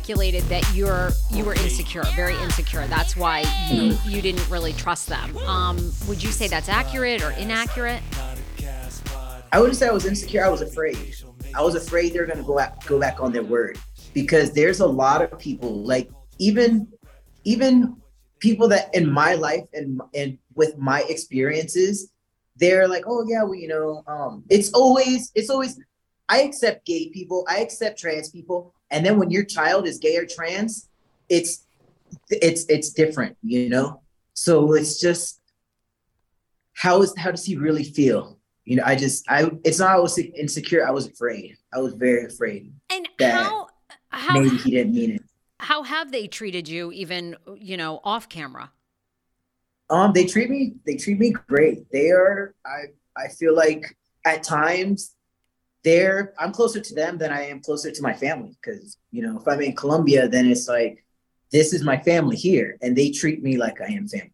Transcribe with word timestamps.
Speculated 0.00 0.42
that 0.44 0.64
you're 0.74 1.10
you 1.30 1.44
were 1.44 1.54
insecure, 1.54 2.02
very 2.16 2.34
insecure. 2.38 2.86
That's 2.86 3.16
why 3.16 3.44
you 3.70 3.96
you 4.06 4.22
didn't 4.22 4.48
really 4.48 4.72
trust 4.72 5.08
them. 5.08 5.36
Um, 5.38 5.76
would 6.08 6.22
you 6.22 6.30
say 6.30 6.48
that's 6.48 6.70
accurate 6.70 7.22
or 7.22 7.32
inaccurate? 7.32 8.02
I 9.52 9.58
wouldn't 9.58 9.76
say 9.76 9.88
I 9.88 9.92
was 9.92 10.06
insecure. 10.06 10.44
I 10.44 10.48
was 10.48 10.62
afraid. 10.62 10.96
I 11.54 11.62
was 11.62 11.74
afraid 11.74 12.14
they're 12.14 12.26
gonna 12.26 12.42
go 12.42 12.56
back 12.56 12.84
go 12.86 12.98
back 12.98 13.20
on 13.20 13.30
their 13.32 13.42
word 13.42 13.78
because 14.14 14.54
there's 14.54 14.80
a 14.80 14.86
lot 14.86 15.20
of 15.20 15.38
people 15.38 15.84
like 15.84 16.10
even 16.38 16.88
even 17.44 17.96
people 18.38 18.68
that 18.68 18.94
in 18.94 19.10
my 19.10 19.34
life 19.34 19.68
and 19.74 20.00
and 20.14 20.38
with 20.54 20.78
my 20.78 21.02
experiences, 21.10 22.10
they're 22.56 22.88
like, 22.88 23.04
oh 23.06 23.26
yeah, 23.28 23.42
well 23.42 23.54
you 23.54 23.68
know, 23.68 24.02
um, 24.06 24.44
it's 24.48 24.72
always 24.72 25.30
it's 25.34 25.50
always 25.50 25.78
I 26.30 26.42
accept 26.42 26.86
gay 26.86 27.10
people, 27.10 27.44
I 27.50 27.58
accept 27.58 27.98
trans 27.98 28.30
people, 28.30 28.72
and 28.90 29.04
then 29.04 29.18
when 29.18 29.30
your 29.30 29.44
child 29.44 29.86
is 29.86 29.98
gay 29.98 30.16
or 30.16 30.26
trans, 30.26 30.88
it's 31.28 31.66
it's 32.28 32.64
it's 32.68 32.90
different, 32.90 33.36
you 33.42 33.68
know. 33.68 34.02
So 34.34 34.74
it's 34.74 35.00
just 35.00 35.40
how 36.74 37.02
is 37.02 37.14
how 37.16 37.30
does 37.30 37.44
he 37.44 37.56
really 37.56 37.84
feel? 37.84 38.38
You 38.64 38.76
know, 38.76 38.82
I 38.84 38.96
just 38.96 39.24
I 39.28 39.50
it's 39.64 39.78
not 39.78 39.90
I 39.90 39.98
was 39.98 40.18
insecure. 40.18 40.86
I 40.86 40.90
was 40.90 41.06
afraid. 41.06 41.56
I 41.72 41.78
was 41.78 41.94
very 41.94 42.24
afraid. 42.24 42.72
And 42.90 43.08
how 43.20 43.68
how 44.08 44.40
maybe 44.40 44.56
he 44.56 44.70
didn't 44.72 44.94
mean 44.94 45.10
it. 45.12 45.22
How 45.60 45.82
have 45.82 46.10
they 46.10 46.26
treated 46.26 46.68
you, 46.68 46.90
even 46.92 47.36
you 47.56 47.76
know, 47.76 48.00
off 48.02 48.28
camera? 48.28 48.70
Um, 49.90 50.12
they 50.12 50.24
treat 50.24 50.50
me 50.50 50.74
they 50.86 50.96
treat 50.96 51.18
me 51.18 51.30
great. 51.30 51.90
They 51.92 52.10
are 52.10 52.54
I 52.64 52.86
I 53.16 53.28
feel 53.28 53.54
like 53.54 53.96
at 54.24 54.42
times 54.42 55.14
they're 55.82 56.34
I'm 56.38 56.52
closer 56.52 56.80
to 56.80 56.94
them 56.94 57.18
than 57.18 57.32
I 57.32 57.46
am 57.46 57.60
closer 57.60 57.90
to 57.90 58.02
my 58.02 58.12
family 58.12 58.56
because 58.60 58.98
you 59.10 59.22
know 59.22 59.38
if 59.38 59.48
I'm 59.48 59.60
in 59.60 59.74
Colombia 59.74 60.28
then 60.28 60.46
it's 60.46 60.68
like 60.68 61.04
this 61.50 61.72
is 61.72 61.82
my 61.82 61.98
family 61.98 62.36
here 62.36 62.76
and 62.82 62.96
they 62.96 63.10
treat 63.10 63.42
me 63.42 63.56
like 63.56 63.80
I 63.80 63.86
am 63.86 64.06
family. 64.08 64.32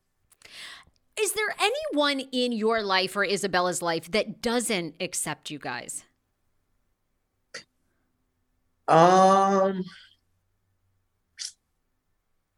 Is 1.18 1.32
there 1.32 1.54
anyone 1.58 2.20
in 2.30 2.52
your 2.52 2.82
life 2.82 3.16
or 3.16 3.24
Isabella's 3.24 3.80
life 3.80 4.10
that 4.10 4.42
doesn't 4.42 4.96
accept 5.00 5.50
you 5.50 5.58
guys? 5.58 6.04
Um 8.88 9.84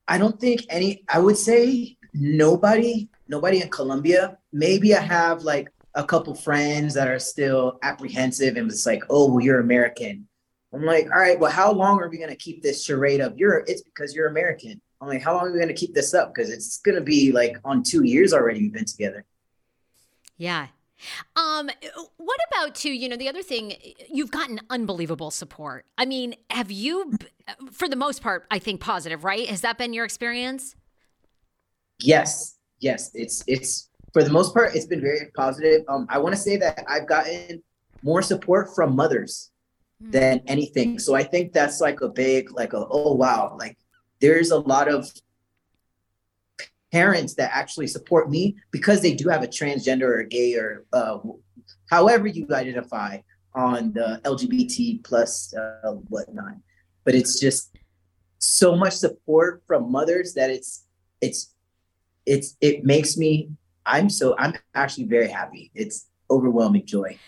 I 0.09 0.17
don't 0.17 0.41
think 0.41 0.65
any 0.71 1.05
I 1.09 1.19
would 1.19 1.37
say 1.37 1.97
nobody 2.15 3.09
nobody 3.29 3.61
in 3.61 3.69
Colombia. 3.69 4.39
Maybe 4.53 4.95
I 4.95 5.01
have 5.01 5.43
like 5.43 5.69
a 5.99 6.05
couple 6.05 6.33
friends 6.33 6.95
that 6.95 7.09
are 7.09 7.19
still 7.19 7.79
apprehensive 7.83 8.57
and 8.57 8.71
it's 8.71 8.87
like, 8.87 9.03
oh, 9.11 9.29
well, 9.29 9.45
you're 9.45 9.59
American. 9.59 10.29
I'm 10.73 10.85
like, 10.85 11.07
all 11.07 11.19
right, 11.19 11.39
well, 11.39 11.51
how 11.51 11.73
long 11.73 12.01
are 12.01 12.09
we 12.09 12.19
gonna 12.19 12.37
keep 12.37 12.63
this 12.63 12.85
charade 12.85 13.21
of 13.21 13.37
you're 13.37 13.65
it's 13.67 13.83
because 13.83 14.15
you're 14.15 14.29
American? 14.29 14.81
I'm 15.01 15.09
like, 15.09 15.23
how 15.23 15.35
long 15.35 15.49
are 15.49 15.53
we 15.53 15.59
gonna 15.59 15.75
keep 15.75 15.95
this 15.95 16.15
up? 16.15 16.33
Because 16.33 16.51
it's 16.51 16.79
gonna 16.79 17.01
be 17.01 17.33
like 17.33 17.57
on 17.65 17.83
two 17.83 18.05
years 18.05 18.33
already 18.33 18.61
we've 18.61 18.73
been 18.73 18.85
together. 18.85 19.25
Yeah. 20.37 20.69
Um, 21.35 21.69
what 22.17 22.41
about 22.49 22.77
too, 22.77 22.91
you 22.91 23.09
know, 23.09 23.17
the 23.17 23.29
other 23.29 23.43
thing, 23.43 23.75
you've 24.09 24.31
gotten 24.31 24.61
unbelievable 24.71 25.33
support. 25.33 25.85
I 25.97 26.05
mean, 26.05 26.37
have 26.51 26.71
you 26.71 27.13
for 27.73 27.89
the 27.89 27.97
most 27.97 28.23
part, 28.23 28.47
I 28.53 28.61
think 28.61 28.81
positive, 28.81 29.25
right? 29.25 29.49
Has 29.49 29.63
that 29.63 29.79
been 29.79 29.93
your 29.93 30.05
experience? 30.05 30.77
Yes. 31.99 32.57
Yes. 32.79 33.11
It's 33.15 33.43
it's 33.49 33.88
for 34.13 34.23
the 34.23 34.31
most 34.31 34.55
part, 34.55 34.75
it's 34.75 34.87
been 34.87 35.01
very 35.01 35.31
positive. 35.37 35.83
Um, 35.89 36.07
I 36.09 36.19
want 36.19 36.35
to 36.35 36.41
say 36.41 36.57
that 36.57 36.85
I've 36.89 37.07
gotten 37.07 37.63
more 38.03 38.23
support 38.23 38.75
from 38.75 38.97
mothers 38.97 39.51
mm. 40.03 40.13
than 40.13 40.43
anything. 40.47 40.99
So 40.99 41.15
I 41.15 41.23
think 41.23 41.53
that's 41.53 41.81
like 41.81 42.01
a 42.01 42.09
big, 42.09 42.53
like 42.53 42.73
a 42.73 42.87
oh 42.91 43.15
wow, 43.15 43.57
like 43.59 43.77
there's 44.21 44.51
a 44.51 44.59
lot 44.59 44.89
of 44.89 45.11
parents 46.91 47.35
that 47.35 47.51
actually 47.53 47.87
support 47.87 48.31
me 48.31 48.57
because 48.71 49.03
they 49.03 49.15
do 49.15 49.29
have 49.29 49.43
a 49.43 49.49
transgender 49.49 50.21
or 50.21 50.23
gay 50.23 50.55
or 50.55 50.87
uh, 50.93 51.19
however 51.91 52.27
you 52.27 52.47
identify. 52.51 53.19
on 53.55 53.93
the 53.93 54.21
LGBT 54.25 55.03
plus 55.03 55.53
uh, 55.55 55.93
whatnot, 56.09 56.55
but 57.05 57.15
it's 57.15 57.41
just 57.41 57.77
so 58.39 58.77
much 58.77 58.95
support 58.95 59.63
from 59.67 59.91
mothers 59.91 60.35
that 60.35 60.49
it's 60.49 60.85
it's 61.21 61.55
it's 62.25 62.57
it 62.61 62.85
makes 62.85 63.17
me 63.17 63.51
I'm 63.89 64.11
so 64.11 64.37
I'm 64.39 64.55
actually 64.75 65.05
very 65.05 65.29
happy. 65.29 65.71
It's 65.75 66.07
overwhelming 66.31 66.87
joy. 66.87 67.19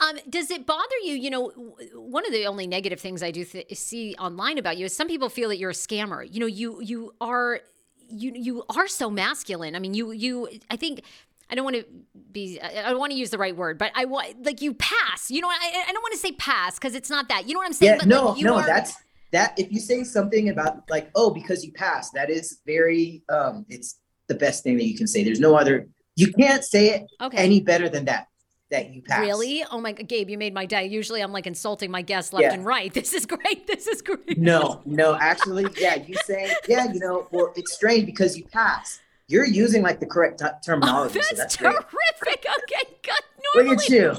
Um, 0.00 0.18
does 0.28 0.50
it 0.50 0.66
bother 0.66 0.96
you? 1.04 1.14
You 1.14 1.30
know, 1.30 1.48
one 1.94 2.26
of 2.26 2.32
the 2.32 2.46
only 2.46 2.66
negative 2.66 3.00
things 3.00 3.22
I 3.22 3.30
do 3.30 3.44
th- 3.44 3.76
see 3.76 4.14
online 4.18 4.58
about 4.58 4.76
you 4.76 4.86
is 4.86 4.96
some 4.96 5.08
people 5.08 5.28
feel 5.28 5.48
that 5.50 5.58
you're 5.58 5.70
a 5.70 5.74
scammer. 5.74 6.26
You 6.30 6.40
know, 6.40 6.46
you 6.46 6.80
you 6.82 7.14
are 7.20 7.60
you 8.08 8.32
you 8.34 8.64
are 8.74 8.88
so 8.88 9.10
masculine. 9.10 9.74
I 9.74 9.78
mean, 9.78 9.94
you 9.94 10.12
you 10.12 10.48
I 10.70 10.76
think 10.76 11.02
I 11.50 11.54
don't 11.54 11.64
want 11.64 11.76
to 11.76 11.84
be 12.32 12.60
I 12.60 12.90
don't 12.90 12.98
want 12.98 13.12
to 13.12 13.18
use 13.18 13.30
the 13.30 13.38
right 13.38 13.56
word, 13.56 13.78
but 13.78 13.92
I 13.94 14.04
want 14.04 14.44
like 14.44 14.62
you 14.62 14.74
pass. 14.74 15.30
You 15.30 15.40
know, 15.40 15.48
I, 15.48 15.84
I 15.88 15.92
don't 15.92 16.02
want 16.02 16.12
to 16.12 16.18
say 16.18 16.32
pass 16.32 16.78
because 16.78 16.94
it's 16.94 17.10
not 17.10 17.28
that. 17.28 17.46
You 17.46 17.54
know 17.54 17.58
what 17.58 17.66
I'm 17.66 17.72
saying? 17.72 17.92
Yeah, 17.92 17.98
but, 17.98 18.08
no, 18.08 18.30
like, 18.30 18.42
no, 18.42 18.56
are, 18.56 18.66
that's 18.66 18.94
that. 19.32 19.58
If 19.58 19.72
you 19.72 19.80
say 19.80 20.04
something 20.04 20.48
about 20.48 20.88
like 20.90 21.10
oh 21.14 21.30
because 21.30 21.64
you 21.64 21.72
passed, 21.72 22.14
that 22.14 22.30
is 22.30 22.60
very 22.66 23.22
um 23.28 23.64
it's 23.68 24.00
the 24.26 24.34
best 24.34 24.64
thing 24.64 24.76
that 24.78 24.86
you 24.86 24.96
can 24.96 25.06
say. 25.06 25.22
There's 25.22 25.40
no 25.40 25.54
other. 25.54 25.88
You 26.16 26.32
can't 26.32 26.64
say 26.64 26.90
it 26.90 27.06
okay. 27.20 27.36
any 27.36 27.60
better 27.60 27.88
than 27.88 28.04
that 28.06 28.28
that 28.70 28.92
you 28.92 29.02
passed. 29.02 29.20
Really? 29.20 29.64
Oh 29.70 29.80
my 29.80 29.92
god, 29.92 30.08
Gabe, 30.08 30.30
you 30.30 30.38
made 30.38 30.54
my 30.54 30.66
day. 30.66 30.86
Usually 30.86 31.20
I'm 31.20 31.32
like 31.32 31.46
insulting 31.46 31.90
my 31.90 32.02
guests 32.02 32.32
left 32.32 32.44
yeah. 32.44 32.54
and 32.54 32.64
right. 32.64 32.92
This 33.04 33.12
is 33.12 33.26
great. 33.26 33.66
This 33.66 33.86
is 33.86 34.02
great. 34.02 34.38
No, 34.38 34.80
no, 34.84 35.14
actually, 35.14 35.66
yeah, 35.78 35.96
you 35.96 36.14
say, 36.24 36.54
yeah, 36.68 36.92
you 36.92 37.00
know, 37.00 37.26
well, 37.30 37.52
it's 37.56 37.72
strange 37.72 38.06
because 38.06 38.36
you 38.36 38.44
pass. 38.44 39.00
You're 39.26 39.46
using 39.46 39.82
like 39.82 40.00
the 40.00 40.06
correct 40.06 40.40
t- 40.40 40.46
terminology. 40.64 41.18
Oh, 41.18 41.22
that's, 41.22 41.30
so 41.30 41.36
that's 41.36 41.56
terrific. 41.56 41.90
Great. 42.20 42.46
Okay, 42.64 42.94
good. 43.02 43.14
Normally, 43.54 43.76
Look 43.76 43.84
at 43.84 43.90
you. 43.90 44.14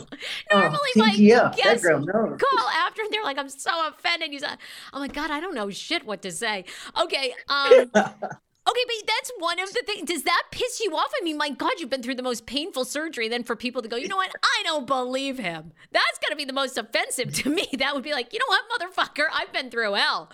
Normally, 0.52 0.80
oh, 0.96 1.00
my 1.00 1.32
up. 1.36 1.58
guests 1.58 1.86
girl, 1.86 2.00
no. 2.00 2.38
call 2.38 2.70
after 2.70 3.02
and 3.02 3.12
they're 3.12 3.24
like, 3.24 3.38
I'm 3.38 3.50
so 3.50 3.88
offended. 3.88 4.32
You 4.32 4.40
said, 4.40 4.58
"Oh 4.94 5.00
my 5.00 5.08
God, 5.08 5.32
I 5.32 5.40
don't 5.40 5.56
know 5.56 5.70
shit 5.70 6.06
what 6.06 6.22
to 6.22 6.32
say. 6.32 6.66
Okay. 7.02 7.34
Um, 7.50 7.92
Okay, 8.68 8.82
but 8.88 9.08
that's 9.08 9.32
one 9.38 9.60
of 9.60 9.72
the 9.74 9.84
things. 9.86 10.08
Does 10.08 10.24
that 10.24 10.44
piss 10.52 10.80
you 10.80 10.96
off? 10.96 11.12
I 11.20 11.24
mean, 11.24 11.38
my 11.38 11.50
God, 11.50 11.74
you've 11.78 11.90
been 11.90 12.02
through 12.02 12.16
the 12.16 12.24
most 12.24 12.48
painful 12.48 12.84
surgery. 12.84 13.30
Then 13.30 13.44
for 13.44 13.56
people 13.56 13.82
to 13.84 13.88
go, 13.88 13.96
you 13.96 14.08
know 14.08 14.16
what? 14.16 14.32
I 14.42 14.64
don't 14.64 14.88
believe 14.88 15.38
him. 15.38 15.72
That's 15.92 16.20
going 16.20 16.32
to 16.32 16.36
be 16.36 16.46
the 16.46 16.54
most 16.54 16.78
offensive 16.78 17.34
to 17.36 17.50
me. 17.50 17.68
That 17.78 17.94
would 17.94 18.04
be 18.04 18.14
like, 18.14 18.34
you 18.34 18.40
know 18.40 18.46
what, 18.48 18.64
motherfucker? 18.80 19.28
I've 19.32 19.54
been 19.54 19.70
through 19.70 19.94
hell. 19.94 20.32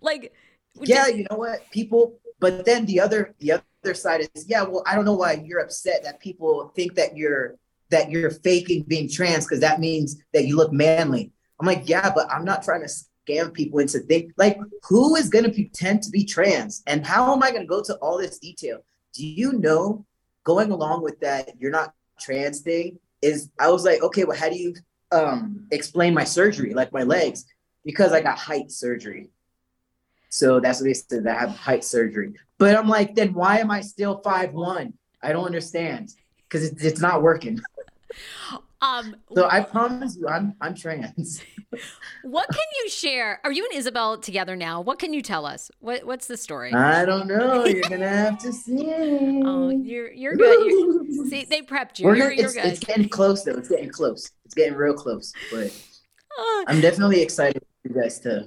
Like, 0.00 0.32
yeah, 0.80 1.08
you 1.08 1.26
know 1.30 1.36
what? 1.36 1.70
People, 1.70 2.18
but 2.40 2.64
then 2.64 2.86
the 2.86 3.00
other, 3.00 3.34
the 3.38 3.60
other 3.82 3.94
side 3.94 4.28
is, 4.34 4.48
yeah, 4.48 4.62
well, 4.62 4.82
I 4.86 4.94
don't 4.94 5.04
know 5.04 5.14
why 5.14 5.42
you're 5.44 5.60
upset 5.60 6.04
that 6.04 6.20
people 6.20 6.72
think 6.74 6.94
that 6.94 7.16
you're 7.16 7.56
that 7.90 8.10
you're 8.10 8.30
faking 8.30 8.82
being 8.84 9.08
trans 9.08 9.44
because 9.44 9.60
that 9.60 9.78
means 9.78 10.16
that 10.32 10.46
you 10.46 10.56
look 10.56 10.72
manly. 10.72 11.32
I'm 11.60 11.66
like, 11.66 11.88
yeah, 11.88 12.10
but 12.12 12.26
I'm 12.30 12.44
not 12.44 12.62
trying 12.62 12.82
to 12.82 12.88
scam 13.26 13.52
people 13.52 13.78
into 13.78 13.98
think 14.00 14.32
like 14.36 14.58
who 14.82 15.16
is 15.16 15.28
going 15.28 15.44
to 15.44 15.50
pretend 15.50 16.02
to 16.02 16.10
be 16.10 16.24
trans? 16.24 16.82
And 16.86 17.06
how 17.06 17.32
am 17.32 17.42
i 17.42 17.50
going 17.50 17.62
to 17.62 17.68
go 17.68 17.82
to 17.82 17.94
all 17.96 18.18
this 18.18 18.38
detail? 18.38 18.78
Do 19.12 19.26
you 19.26 19.52
know 19.54 20.04
going 20.44 20.70
along 20.70 21.02
with 21.02 21.20
that 21.20 21.50
you're 21.58 21.70
not 21.70 21.94
trans 22.20 22.60
thing? 22.60 22.98
Is 23.22 23.50
i 23.58 23.70
was 23.70 23.84
like 23.84 24.02
okay 24.02 24.24
well 24.24 24.36
how 24.36 24.48
do 24.48 24.56
you 24.56 24.74
um 25.12 25.66
explain 25.70 26.14
my 26.14 26.24
surgery 26.24 26.74
like 26.74 26.92
my 26.92 27.02
legs? 27.02 27.44
Because 27.84 28.12
i 28.12 28.20
got 28.20 28.38
height 28.38 28.70
surgery. 28.70 29.30
So 30.28 30.58
that's 30.58 30.80
what 30.80 30.86
they 30.86 30.94
said 30.94 31.26
i 31.26 31.38
have 31.38 31.56
height 31.56 31.84
surgery. 31.84 32.34
But 32.58 32.76
i'm 32.76 32.88
like 32.88 33.14
then 33.14 33.34
why 33.34 33.58
am 33.58 33.70
i 33.70 33.80
still 33.80 34.20
five 34.22 34.52
one? 34.52 34.94
I 35.22 35.32
don't 35.32 35.46
understand. 35.46 36.10
Because 36.48 36.70
it's 36.84 37.00
not 37.00 37.22
working 37.22 37.60
um, 38.84 39.16
so 39.34 39.48
I 39.48 39.62
promise 39.62 40.16
you, 40.16 40.28
I'm 40.28 40.54
I'm 40.60 40.74
trans. 40.74 41.40
what 42.22 42.48
can 42.48 42.66
you 42.82 42.90
share? 42.90 43.40
Are 43.42 43.50
you 43.50 43.64
and 43.64 43.78
Isabel 43.78 44.18
together 44.18 44.56
now? 44.56 44.82
What 44.82 44.98
can 44.98 45.14
you 45.14 45.22
tell 45.22 45.46
us? 45.46 45.70
What 45.80 46.04
What's 46.04 46.26
the 46.26 46.36
story? 46.36 46.72
I 46.74 47.06
don't 47.06 47.26
know. 47.26 47.64
You're 47.64 47.88
gonna 47.88 48.08
have 48.08 48.38
to 48.40 48.52
see. 48.52 48.92
oh, 49.44 49.70
you're 49.70 50.12
you're 50.12 50.36
good. 50.36 50.66
You're, 50.66 51.26
see, 51.30 51.44
they 51.44 51.62
prepped 51.62 51.98
you. 51.98 52.06
We're 52.06 52.16
you're, 52.16 52.32
you're 52.32 52.46
it's, 52.46 52.56
it's, 52.56 52.80
getting 52.80 53.08
close 53.08 53.42
though. 53.44 53.52
It's 53.52 53.68
getting 53.68 53.90
close. 53.90 54.30
It's 54.44 54.54
getting 54.54 54.74
real 54.74 54.94
close. 54.94 55.32
But 55.50 55.68
uh, 56.38 56.64
I'm 56.66 56.80
definitely 56.82 57.22
excited 57.22 57.62
for 57.82 57.88
you 57.88 58.02
guys 58.02 58.20
to. 58.20 58.46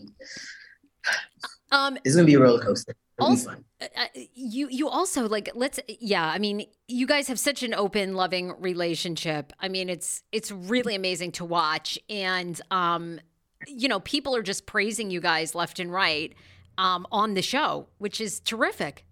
Um, 1.72 1.98
it's 2.04 2.16
gonna 2.16 2.28
be 2.28 2.36
a 2.36 2.40
roller 2.40 2.64
coaster 2.64 2.94
also, 3.20 3.52
uh, 3.82 3.86
uh, 3.96 4.06
you 4.34 4.68
you 4.70 4.88
also 4.88 5.28
like 5.28 5.50
let's 5.56 5.80
yeah 5.88 6.28
i 6.28 6.38
mean 6.38 6.66
you 6.88 7.08
guys 7.08 7.28
have 7.28 7.40
such 7.40 7.64
an 7.64 7.74
open 7.74 8.16
loving 8.16 8.54
relationship. 8.60 9.54
I 9.60 9.70
mean 9.70 9.90
it's 9.90 10.24
it's 10.32 10.52
really 10.52 10.96
amazing 10.96 11.32
to 11.34 11.46
watch. 11.46 12.00
And 12.10 12.60
um 12.72 13.20
you 13.68 13.88
know 13.88 14.00
people 14.02 14.36
are 14.36 14.44
just 14.44 14.66
praising 14.66 15.10
you 15.10 15.20
guys 15.20 15.56
left 15.56 15.80
and 15.80 15.92
right 15.92 16.34
um 16.78 17.08
on 17.12 17.34
the 17.34 17.42
show 17.42 17.88
which 17.98 18.22
is 18.22 18.40
terrific. 18.40 19.06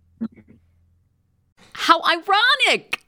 How 1.74 2.02
ironic 2.04 3.05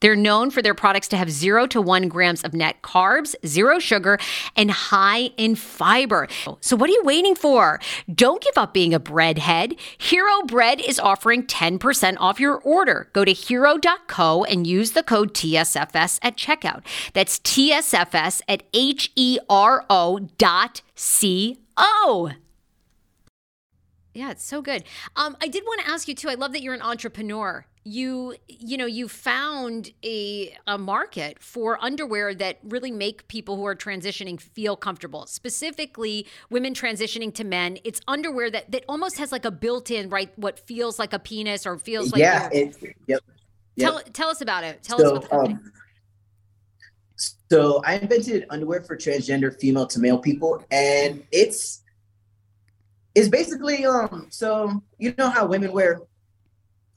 They're 0.00 0.16
known 0.16 0.50
for 0.50 0.62
their 0.62 0.74
products 0.74 1.08
to 1.08 1.16
have 1.16 1.30
zero 1.30 1.66
to 1.68 1.80
one 1.80 2.08
grams 2.08 2.44
of 2.44 2.54
net 2.54 2.82
carbs, 2.82 3.34
zero 3.46 3.78
sugar, 3.78 4.18
and 4.56 4.70
high 4.70 5.30
in 5.36 5.54
fiber. 5.54 6.28
So, 6.60 6.76
what 6.76 6.90
are 6.90 6.92
you 6.92 7.02
waiting 7.04 7.34
for? 7.34 7.80
Don't 8.12 8.42
give 8.42 8.56
up 8.56 8.72
being 8.72 8.94
a 8.94 9.00
breadhead. 9.00 9.78
Hero 9.98 10.42
Bread 10.42 10.80
is 10.80 10.98
offering 10.98 11.44
10% 11.44 12.16
off 12.18 12.40
your 12.40 12.56
order. 12.58 13.10
Go 13.12 13.24
to 13.24 13.32
hero.co 13.32 14.44
and 14.44 14.66
use 14.66 14.92
the 14.92 15.02
code 15.02 15.34
TSFS 15.34 16.18
at 16.22 16.36
checkout. 16.36 16.82
That's 17.12 17.38
TSFS 17.40 18.42
at 18.48 18.62
H 18.72 19.12
E 19.16 19.38
R 19.48 19.84
O 19.90 20.20
dot 20.38 20.82
C 20.94 21.58
O. 21.76 22.30
Yeah, 24.14 24.32
it's 24.32 24.44
so 24.44 24.62
good. 24.62 24.82
Um, 25.14 25.36
I 25.40 25.46
did 25.46 25.62
want 25.64 25.80
to 25.82 25.88
ask 25.88 26.08
you 26.08 26.14
too. 26.14 26.28
I 26.28 26.34
love 26.34 26.52
that 26.52 26.62
you're 26.62 26.74
an 26.74 26.82
entrepreneur 26.82 27.66
you 27.88 28.34
you 28.46 28.76
know 28.76 28.86
you 28.86 29.08
found 29.08 29.90
a 30.04 30.54
a 30.66 30.76
market 30.76 31.42
for 31.42 31.82
underwear 31.82 32.34
that 32.34 32.58
really 32.62 32.90
make 32.90 33.26
people 33.28 33.56
who 33.56 33.64
are 33.66 33.74
transitioning 33.74 34.38
feel 34.38 34.76
comfortable. 34.76 35.26
Specifically 35.26 36.26
women 36.50 36.74
transitioning 36.74 37.34
to 37.34 37.44
men. 37.44 37.78
It's 37.84 38.00
underwear 38.06 38.50
that 38.50 38.70
that 38.70 38.84
almost 38.88 39.16
has 39.18 39.32
like 39.32 39.46
a 39.46 39.50
built-in 39.50 40.10
right 40.10 40.30
what 40.36 40.58
feels 40.58 40.98
like 40.98 41.14
a 41.14 41.18
penis 41.18 41.66
or 41.66 41.78
feels 41.78 42.12
like 42.12 42.20
yeah 42.20 42.50
it, 42.52 42.76
yep, 43.06 43.22
yep. 43.76 43.90
tell 43.90 44.00
tell 44.12 44.28
us 44.28 44.42
about 44.42 44.64
it. 44.64 44.82
Tell 44.82 44.98
so, 44.98 45.16
us 45.16 45.26
about 45.26 45.46
um, 45.46 45.72
so 47.50 47.82
i 47.84 47.94
invented 47.94 48.46
underwear 48.50 48.82
for 48.82 48.96
transgender 48.96 49.58
female 49.58 49.86
to 49.86 49.98
male 49.98 50.18
people 50.18 50.64
and 50.70 51.24
it's 51.32 51.82
it's 53.16 53.28
basically 53.28 53.84
um 53.84 54.28
so 54.30 54.80
you 54.98 55.12
know 55.18 55.28
how 55.28 55.44
women 55.44 55.72
wear 55.72 56.02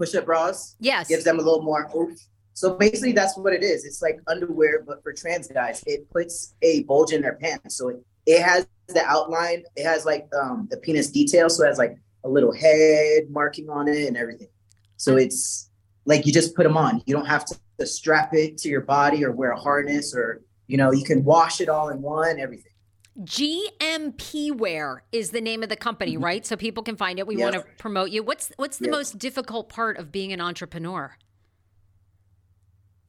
push-up 0.01 0.25
bras. 0.25 0.75
Yes. 0.79 1.08
Gives 1.08 1.24
them 1.24 1.38
a 1.38 1.43
little 1.43 1.62
more 1.62 1.89
oomph. 1.96 2.20
So 2.53 2.75
basically, 2.75 3.12
that's 3.12 3.38
what 3.38 3.53
it 3.53 3.63
is. 3.63 3.86
It's 3.86 4.01
like 4.01 4.20
underwear, 4.27 4.84
but 4.86 5.03
for 5.03 5.13
trans 5.13 5.48
guys. 5.48 5.84
It 5.86 6.10
puts 6.10 6.55
a 6.63 6.84
bulge 6.84 7.12
in 7.13 7.22
their 7.22 7.36
pants. 7.36 7.77
So 7.77 7.89
it, 7.89 7.98
it 8.25 8.41
has 8.41 8.67
the 8.88 9.05
outline. 9.05 9.63
It 9.75 9.86
has 9.86 10.05
like 10.05 10.27
um, 10.39 10.67
the 10.72 10.77
penis 10.77 11.12
detail. 11.12 11.50
So 11.50 11.63
it 11.63 11.67
has 11.67 11.77
like 11.77 11.96
a 12.24 12.29
little 12.29 12.53
head 12.53 13.29
marking 13.29 13.70
on 13.70 13.88
it 13.88 14.08
and 14.08 14.17
everything. 14.17 14.50
So 14.98 15.17
it's 15.17 15.70
like 16.05 16.25
you 16.25 16.34
just 16.34 16.55
put 16.55 16.63
them 16.63 16.77
on. 16.77 17.01
You 17.05 17.15
don't 17.15 17.27
have 17.27 17.46
to, 17.46 17.60
to 17.79 17.86
strap 17.86 18.34
it 18.34 18.58
to 18.60 18.70
your 18.70 18.81
body 18.81 19.24
or 19.24 19.31
wear 19.31 19.51
a 19.51 19.60
harness 19.60 20.15
or, 20.15 20.41
you 20.67 20.77
know, 20.77 20.91
you 20.91 21.03
can 21.03 21.24
wash 21.24 21.62
it 21.62 21.70
all 21.70 21.89
in 21.89 22.01
one, 22.01 22.39
everything. 22.39 22.71
GMP 23.20 24.56
Wear 24.56 25.03
is 25.12 25.32
the 25.32 25.41
name 25.41 25.63
of 25.63 25.70
the 25.70 25.75
company, 25.75 26.13
mm-hmm. 26.13 26.24
right? 26.24 26.46
So 26.46 26.56
people 26.56 26.84
can 26.84 26.96
find 26.96 27.20
it. 27.20 27.27
We 27.27 27.36
yes. 27.36 27.53
want 27.53 27.56
to 27.56 27.72
promote 27.77 28.12
you. 28.12 28.24
What's 28.24 28.51
what's 28.56 28.77
the 28.77 28.86
yes. 28.86 28.91
most 28.91 29.18
difficult 29.18 29.70
part 29.70 29.98
of 29.98 30.12
being 30.12 30.32
an 30.32 30.39
entrepreneur? 30.39 31.18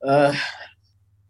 Uh, 0.04 0.34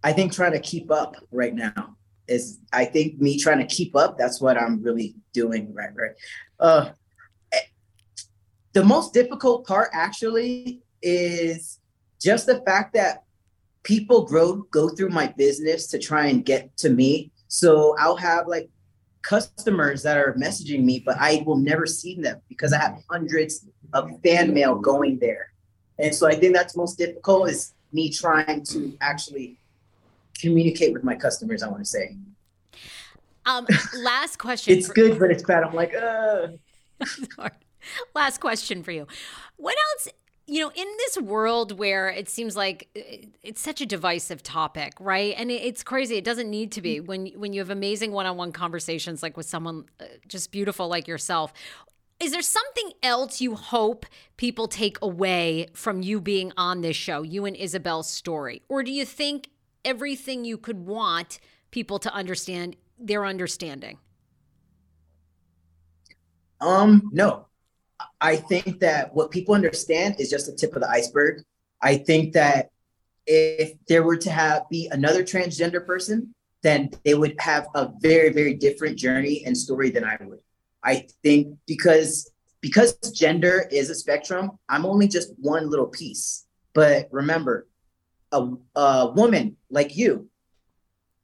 I 0.03 0.13
think 0.13 0.33
trying 0.33 0.53
to 0.53 0.61
keep 0.61 0.91
up 0.91 1.17
right 1.31 1.55
now 1.55 1.97
is. 2.27 2.61
I 2.73 2.87
think 2.87 3.21
me 3.21 3.39
trying 3.39 3.59
to 3.59 3.67
keep 3.67 3.95
up. 3.95 4.17
That's 4.17 4.41
what 4.41 4.57
I'm 4.57 4.83
really 4.83 5.15
doing 5.35 5.73
right. 5.75 5.91
Right. 5.95 6.13
Uh, 6.59 6.91
eh, 7.53 7.59
the 8.73 8.85
most 8.85 9.13
difficult 9.13 9.67
part 9.67 9.91
actually 9.93 10.81
is 11.03 11.79
just 12.23 12.47
the 12.47 12.63
fact 12.63 12.95
that 12.95 13.25
people 13.83 14.25
grow 14.25 14.63
go 14.71 14.89
through 14.89 15.11
my 15.11 15.27
business 15.37 15.89
to 15.89 15.99
try 15.99 16.27
and 16.27 16.45
get 16.45 16.75
to 16.79 16.89
me 16.89 17.33
so 17.53 17.95
I'll 17.99 18.17
have 18.17 18.49
like 18.49 18.71
customers 19.21 20.03
that 20.05 20.17
are 20.17 20.33
messaging 20.41 20.85
me, 20.85 21.03
but 21.05 21.19
I 21.21 21.43
will 21.45 21.59
never 21.59 21.85
see 21.85 22.15
them 22.15 22.41
because 22.49 22.73
I 22.73 22.79
have 22.79 22.97
hundreds 23.11 23.67
of 23.93 24.11
fan 24.25 24.55
mail 24.55 24.75
going 24.75 25.19
there. 25.19 25.53
And 25.99 26.15
so 26.15 26.27
I 26.27 26.35
think 26.35 26.55
that's 26.55 26.79
most 26.79 26.97
difficult 26.97 27.51
is 27.51 27.75
me 27.93 28.11
trying 28.11 28.65
to 28.65 28.97
actually 29.03 29.59
communicate 30.41 30.95
with 30.95 31.05
my 31.05 31.15
customers, 31.15 31.63
I 31.63 31.69
want 31.69 31.81
to 31.81 31.91
say. 31.91 32.17
Um, 33.45 33.67
last 33.99 34.39
question. 34.39 34.79
it's 34.79 34.87
for- 34.87 34.95
good, 34.95 35.19
but 35.19 35.31
it's 35.31 35.43
bad. 35.43 35.63
I'm 35.63 35.75
like, 35.75 35.95
uh. 35.95 36.49
last 38.15 38.39
question 38.41 38.83
for 38.83 38.93
you. 38.93 39.07
What 39.59 39.77
else 39.93 40.09
you 40.47 40.61
know, 40.61 40.71
in 40.75 40.87
this 40.99 41.19
world 41.19 41.79
where 41.79 42.09
it 42.09 42.29
seems 42.29 42.57
like 42.57 42.89
it's 43.43 43.61
such 43.61 43.81
a 43.81 43.87
divisive 43.87 44.43
topic, 44.43 44.95
right? 44.99 45.35
And 45.37 45.51
it's 45.51 45.83
crazy. 45.83 46.17
It 46.17 46.25
doesn't 46.25 46.51
need 46.51 46.73
to 46.73 46.83
be 46.83 47.01
when 47.01 47.27
when 47.37 47.53
you 47.53 47.61
have 47.61 47.71
amazing 47.71 48.13
one-on-one 48.13 48.53
conversations 48.53 49.23
like 49.23 49.37
with 49.37 49.47
someone 49.47 49.85
uh, 50.01 50.05
just 50.27 50.51
beautiful 50.51 50.89
like 50.89 51.07
yourself. 51.07 51.53
Is 52.19 52.33
there 52.33 52.43
something 52.43 52.93
else 53.03 53.41
you 53.41 53.57
hope 53.57 54.07
people 54.37 54.69
take 54.69 54.97
away 55.03 55.67
from 55.73 56.03
you 56.03 56.21
being 56.21 56.53
on 56.57 56.81
this 56.81 56.97
show, 56.97 57.23
you 57.23 57.45
and 57.47 57.57
Isabel's 57.57 58.09
story? 58.09 58.63
Or 58.69 58.83
do 58.83 58.93
you 58.93 59.05
think 59.05 59.49
everything 59.85 60.45
you 60.45 60.57
could 60.57 60.87
want 60.87 61.41
people 61.73 61.99
to 61.99 62.13
understand, 62.13 62.77
they're 62.99 63.27
understanding? 63.27 63.99
Um, 66.61 67.11
no. 67.13 67.47
I 68.21 68.37
think 68.37 68.81
that 68.81 69.15
what 69.15 69.31
people 69.31 69.55
understand 69.55 70.17
is 70.19 70.31
just 70.31 70.47
the 70.47 70.53
tip 70.53 70.75
of 70.75 70.83
the 70.83 70.91
iceberg. 70.91 71.43
I 71.81 71.97
think 71.97 72.33
that 72.35 72.71
if 73.27 73.73
there 73.89 74.03
were 74.03 74.17
to 74.17 74.31
have 74.31 74.69
be 74.69 74.89
another 74.91 75.23
transgender 75.23 75.85
person, 75.85 76.35
then 76.63 76.91
they 77.05 77.15
would 77.15 77.35
have 77.41 77.67
a 77.75 77.91
very, 78.01 78.31
very 78.31 78.55
different 78.55 78.99
journey 78.99 79.43
and 79.45 79.57
story 79.57 79.91
than 79.91 80.05
I 80.05 80.17
would. 80.21 80.41
I 80.83 81.07
think 81.23 81.57
because 81.67 82.31
because 82.61 82.95
gender 83.13 83.69
is 83.73 83.91
a 83.91 83.95
spectrum, 83.95 84.53
I'm 84.69 84.87
only 84.87 85.09
just 85.09 85.33
one 85.39 85.69
little 85.69 85.89
piece. 85.89 86.47
But 86.75 87.09
remember, 87.11 87.67
a, 88.31 88.49
a 88.77 89.11
woman 89.11 89.57
like 89.69 89.97
you, 89.97 90.31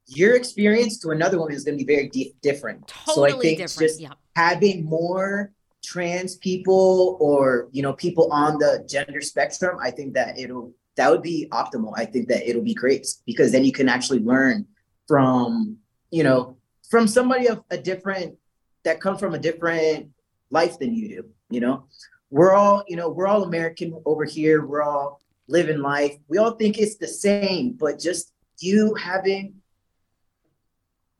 your 0.06 0.35
experience 0.35 0.99
to 1.00 1.11
another 1.11 1.38
woman 1.38 1.54
is 1.54 1.64
going 1.64 1.78
to 1.78 1.85
be 1.85 1.94
very 1.94 2.08
di- 2.08 2.35
different. 2.42 2.88
Totally 2.88 3.30
so 3.30 3.37
I 3.37 3.40
think 3.40 3.58
different. 3.58 3.88
just 3.88 4.00
yeah. 4.00 4.12
having 4.35 4.85
more 4.85 5.52
trans 5.88 6.37
people 6.37 7.16
or 7.18 7.68
you 7.73 7.83
know 7.83 7.95
people 7.95 8.30
on 8.30 8.59
the 8.59 8.85
gender 8.88 9.23
spectrum, 9.23 9.78
I 9.83 9.90
think 9.90 10.14
that 10.14 10.38
it'll 10.38 10.73
that 10.97 11.11
would 11.11 11.23
be 11.23 11.49
optimal. 11.50 11.92
I 11.97 12.04
think 12.04 12.28
that 12.28 12.49
it'll 12.49 12.62
be 12.62 12.75
great 12.75 13.07
because 13.25 13.52
then 13.52 13.64
you 13.64 13.73
can 13.73 13.88
actually 13.88 14.18
learn 14.21 14.66
from 15.07 15.78
you 16.11 16.23
know 16.23 16.59
from 16.90 17.09
somebody 17.09 17.49
of 17.49 17.62
a 17.71 17.78
different 17.78 18.37
that 18.85 19.00
come 19.00 19.16
from 19.16 19.35
a 19.35 19.38
different 19.38 20.11
life 20.50 20.78
than 20.78 20.95
you 20.95 21.09
do. 21.09 21.25
You 21.49 21.61
know, 21.61 21.87
we're 22.30 22.52
all 22.52 22.85
you 22.87 22.97
know 22.97 23.09
we're 23.09 23.26
all 23.26 23.45
American 23.45 23.99
over 24.04 24.25
here. 24.25 24.66
We're 24.66 24.83
all 24.83 25.23
living 25.49 25.78
life. 25.78 26.16
We 26.28 26.37
all 26.37 26.52
think 26.52 26.78
it's 26.78 26.97
the 26.97 27.09
same, 27.09 27.73
but 27.73 27.99
just 27.99 28.33
you 28.59 28.95
having 28.95 29.54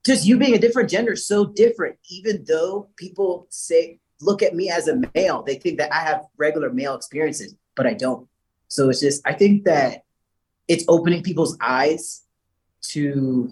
just 0.05 0.27
you 0.27 0.37
being 0.37 0.55
a 0.55 0.59
different 0.59 0.89
gender 0.89 1.15
so 1.15 1.45
different 1.45 1.97
even 2.09 2.43
though 2.47 2.89
people 2.95 3.47
say 3.49 3.99
look 4.21 4.43
at 4.43 4.55
me 4.55 4.69
as 4.69 4.87
a 4.87 5.01
male. 5.15 5.43
They 5.43 5.55
think 5.55 5.77
that 5.79 5.93
i 5.93 5.99
have 5.99 6.25
regular 6.37 6.71
male 6.71 6.95
experiences 6.95 7.55
but 7.75 7.87
i 7.87 7.93
don't. 7.93 8.27
So 8.67 8.89
it's 8.89 8.99
just 8.99 9.25
i 9.27 9.33
think 9.33 9.65
that 9.65 10.03
it's 10.67 10.85
opening 10.87 11.23
people's 11.23 11.57
eyes 11.61 12.23
to 12.81 13.51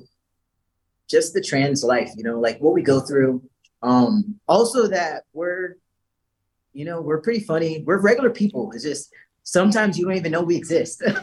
just 1.10 1.34
the 1.34 1.42
trans 1.42 1.84
life 1.84 2.12
you 2.16 2.24
know 2.24 2.40
like 2.40 2.60
what 2.60 2.74
we 2.74 2.82
go 2.82 3.00
through. 3.00 3.44
Um 3.82 4.40
also 4.48 4.88
that 4.88 5.24
we're 5.34 5.78
you 6.74 6.86
know 6.86 7.02
we're 7.02 7.22
pretty 7.22 7.42
funny. 7.42 7.84
We're 7.86 8.02
regular 8.02 8.30
people. 8.30 8.72
It's 8.74 8.84
just 8.84 9.12
sometimes 9.44 9.98
you 9.98 10.06
don't 10.06 10.18
even 10.18 10.32
know 10.32 10.44
we 10.44 10.56
exist. 10.58 11.04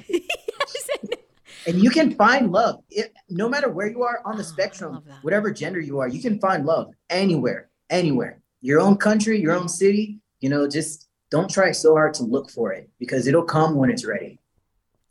And 1.67 1.83
you 1.83 1.91
can 1.91 2.15
find 2.15 2.53
love. 2.53 2.81
It, 2.91 3.13
no 3.29 3.49
matter 3.49 3.71
where 3.71 3.87
you 3.87 4.03
are 4.03 4.21
on 4.25 4.37
the 4.37 4.43
Oh, 4.43 4.47
spectrum 4.47 5.03
whatever 5.23 5.51
gender 5.51 5.81
you 5.81 5.99
are 6.01 6.09
you 6.09 6.21
can 6.21 6.39
find 6.39 6.67
love 6.67 6.93
anywhere 7.09 7.71
anywhere 7.89 8.41
your 8.65 8.81
own 8.81 8.97
country 8.97 9.39
your 9.39 9.53
own 9.53 9.69
city 9.69 10.19
you 10.41 10.49
know 10.49 10.67
just 10.67 11.09
don't 11.31 11.51
try 11.51 11.71
so 11.71 11.93
hard 11.93 12.15
to 12.15 12.23
look 12.23 12.51
for 12.51 12.73
it 12.73 12.89
because 12.99 13.27
it'll 13.27 13.45
come 13.45 13.75
when 13.75 13.91
it's 13.91 14.07
ready 14.07 14.41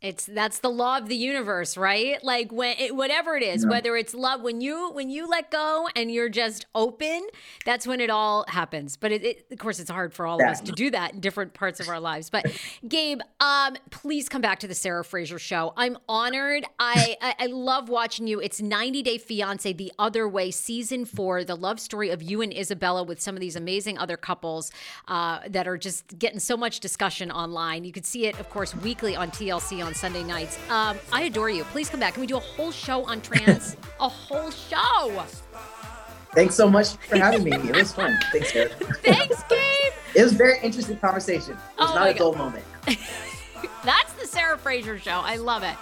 It's 0.03 0.25
that's 0.25 0.59
the 0.59 0.69
law 0.69 0.97
of 0.97 1.07
the 1.07 1.15
universe, 1.15 1.77
right? 1.77 2.21
Like 2.23 2.51
when 2.51 2.75
it, 2.77 2.93
whatever 2.93 3.37
it 3.37 3.41
is, 3.43 3.63
Yeah. 3.63 3.69
whether 3.69 3.95
it's 3.95 4.13
love, 4.13 4.41
when 4.41 4.59
you 4.59 4.91
when 4.91 5.09
you 5.09 5.27
let 5.29 5.49
go 5.49 5.87
and 5.95 6.11
you're 6.11 6.27
just 6.27 6.65
open, 6.75 7.25
that's 7.63 7.87
when 7.87 8.01
it 8.01 8.09
all 8.09 8.43
happens. 8.49 8.97
But 8.97 9.13
it, 9.13 9.23
it, 9.23 9.45
of 9.49 9.59
course, 9.59 9.79
it's 9.79 9.89
hard 9.89 10.13
for 10.13 10.27
all 10.27 10.41
of 10.41 10.45
us 10.47 10.59
to 10.59 10.73
do 10.73 10.91
that 10.91 11.13
in 11.13 11.21
different 11.21 11.53
parts 11.53 11.79
of 11.79 11.87
our 11.87 12.01
lives. 12.01 12.29
But 12.29 12.45
Gabe, 12.85 13.21
um, 13.39 13.77
please 13.91 14.27
come 14.27 14.41
back 14.41 14.59
to 14.59 14.67
the 14.67 14.75
Sarah 14.75 15.05
Fraser 15.05 15.39
show. 15.39 15.71
I'm 15.77 15.97
honored. 16.09 16.65
I, 16.79 17.15
I 17.21 17.35
I 17.39 17.45
love 17.45 17.87
watching 17.87 18.27
you. 18.27 18.41
It's 18.41 18.61
90 18.61 19.03
Day 19.03 19.17
Fiance, 19.17 19.71
The 19.71 19.93
Other 19.97 20.27
Way, 20.27 20.51
season 20.51 21.05
four, 21.05 21.45
the 21.45 21.55
love 21.55 21.79
story 21.79 22.09
of 22.09 22.21
you 22.21 22.41
and 22.41 22.53
Isabella 22.53 23.03
with 23.03 23.21
some 23.21 23.35
of 23.35 23.39
these 23.39 23.55
amazing 23.55 23.97
other 23.97 24.17
couples 24.17 24.69
uh, 25.07 25.39
that 25.47 25.65
are 25.65 25.77
just 25.77 26.19
getting 26.19 26.39
so 26.39 26.57
much 26.57 26.81
discussion 26.81 27.31
online. 27.31 27.85
You 27.85 27.93
could 27.93 28.05
see 28.05 28.25
it, 28.25 28.37
of 28.37 28.49
course, 28.49 28.75
weekly 28.75 29.15
on 29.15 29.31
TLC 29.31 29.81
on 29.81 29.92
Sunday 29.93 30.23
nights. 30.23 30.57
Um, 30.69 30.97
I 31.11 31.23
adore 31.23 31.49
you. 31.49 31.63
Please 31.65 31.89
come 31.89 31.99
back. 31.99 32.13
Can 32.13 32.21
we 32.21 32.27
do 32.27 32.37
a 32.37 32.39
whole 32.41 32.71
show 32.71 33.03
on 33.05 33.21
trans? 33.21 33.77
a 33.99 34.09
whole 34.09 34.51
show. 34.51 35.23
thanks 36.33 36.55
so 36.55 36.69
much 36.69 36.93
for 37.09 37.17
having 37.17 37.43
me 37.43 37.51
it 37.51 37.75
was 37.75 37.93
fun 37.93 38.17
thanks 38.31 38.51
Sarah. 38.51 38.69
Thanks, 39.03 39.43
Gabe. 39.43 39.93
it 40.15 40.23
was 40.23 40.33
a 40.33 40.35
very 40.35 40.57
interesting 40.63 40.97
conversation 40.97 41.53
it 41.53 41.79
was 41.79 41.91
Oh 41.91 41.95
not 41.95 42.09
a 42.09 42.13
dull 42.15 42.33
moment 42.33 42.65
That's 43.85 44.13
the 44.13 44.25
Sarah 44.27 44.57
Fraser 44.57 44.97
show. 44.97 45.21
I 45.23 45.35
love 45.35 45.63
it. 45.63 45.75